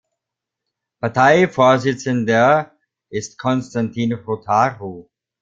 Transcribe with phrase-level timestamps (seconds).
[0.99, 2.75] Parteivorsitzender
[3.11, 5.07] ist Constantin Rotaru.